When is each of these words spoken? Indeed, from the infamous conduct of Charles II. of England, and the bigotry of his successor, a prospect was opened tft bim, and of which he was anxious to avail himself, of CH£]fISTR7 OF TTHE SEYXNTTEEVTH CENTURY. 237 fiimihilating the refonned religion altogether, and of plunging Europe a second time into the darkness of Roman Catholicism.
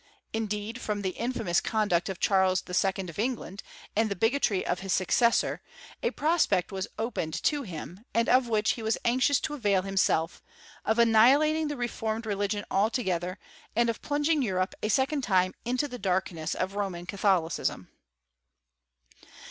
Indeed, 0.33 0.81
from 0.81 1.03
the 1.03 1.11
infamous 1.11 1.61
conduct 1.61 2.09
of 2.09 2.19
Charles 2.19 2.63
II. 2.67 3.07
of 3.07 3.19
England, 3.19 3.61
and 3.95 4.09
the 4.09 4.15
bigotry 4.15 4.65
of 4.65 4.79
his 4.79 4.93
successor, 4.93 5.61
a 6.01 6.09
prospect 6.09 6.71
was 6.71 6.87
opened 6.97 7.35
tft 7.35 7.69
bim, 7.69 8.03
and 8.11 8.27
of 8.27 8.47
which 8.47 8.71
he 8.71 8.81
was 8.81 8.97
anxious 9.05 9.39
to 9.41 9.53
avail 9.53 9.83
himself, 9.83 10.41
of 10.85 10.97
CH£]fISTR7 10.97 10.97
OF 10.97 10.97
TTHE 10.97 10.97
SEYXNTTEEVTH 10.97 10.97
CENTURY. 10.97 11.05
237 11.05 11.13
fiimihilating 11.13 11.69
the 11.69 11.75
refonned 11.75 12.25
religion 12.25 12.65
altogether, 12.71 13.39
and 13.75 13.89
of 13.91 14.01
plunging 14.01 14.41
Europe 14.41 14.73
a 14.81 14.89
second 14.89 15.21
time 15.21 15.53
into 15.65 15.87
the 15.87 15.99
darkness 15.99 16.55
of 16.55 16.73
Roman 16.73 17.05
Catholicism. 17.05 17.89